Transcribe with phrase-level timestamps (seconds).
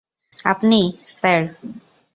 [0.45, 0.79] আপনি,
[1.07, 1.41] স্যার।